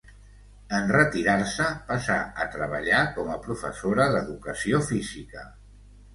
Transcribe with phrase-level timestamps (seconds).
[0.77, 2.15] En retirar-se passà
[2.45, 5.47] a treballar com a professora d'educació física.